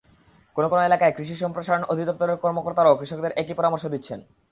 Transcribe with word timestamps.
কোনো 0.55 0.67
কোনো 0.69 0.81
এলাকায় 0.85 1.15
কৃষি 1.17 1.35
সম্প্রসারণ 1.35 1.83
অধিদপ্তরের 1.91 2.41
কর্মকর্তারাও 2.43 2.99
কৃষকদের 2.99 3.35
একই 3.41 3.55
পরামর্শ 3.59 3.83
দিচ্ছেন। 3.93 4.19